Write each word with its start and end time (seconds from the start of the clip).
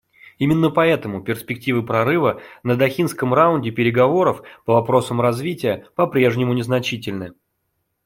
Именно 0.39 0.71
поэтому 0.71 1.21
перспективы 1.21 1.85
прорыва 1.85 2.41
на 2.63 2.75
Дохинском 2.75 3.35
раунде 3.35 3.69
переговоров 3.69 4.41
по 4.65 4.73
вопросам 4.73 5.21
развития 5.21 5.85
попрежнему 5.95 6.53
незначительны. 6.55 7.33